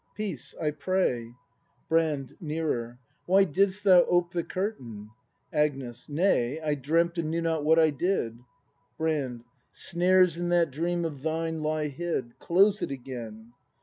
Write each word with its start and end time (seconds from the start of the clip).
]Peace, 0.17 0.55
I 0.59 0.71
pray! 0.71 1.35
Brand. 1.87 2.35
[Nearer.] 2.39 2.97
Why 3.27 3.43
didst 3.43 3.83
thou 3.83 4.03
ope 4.05 4.31
the 4.33 4.43
curtain? 4.43 5.11
Agnes. 5.53 6.09
Nay, 6.09 6.59
I 6.59 6.73
dreamt, 6.73 7.19
and 7.19 7.29
knew 7.29 7.39
not 7.43 7.63
what 7.63 7.77
I 7.77 7.91
did! 7.91 8.39
Brand. 8.97 9.43
Snares 9.71 10.37
in 10.39 10.49
that 10.49 10.71
dream 10.71 11.05
of 11.05 11.21
thine 11.21 11.61
lie 11.61 11.89
hid; 11.89 12.39
Close 12.39 12.81
it 12.81 12.89
again. 12.89 13.53